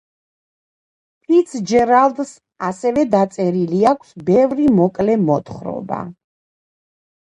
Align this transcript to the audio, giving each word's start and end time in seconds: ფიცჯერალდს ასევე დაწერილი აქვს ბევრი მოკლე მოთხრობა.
ფიცჯერალდს 1.27 2.33
ასევე 2.71 3.05
დაწერილი 3.13 3.85
აქვს 3.93 4.19
ბევრი 4.33 4.69
მოკლე 4.83 5.23
მოთხრობა. 5.31 6.05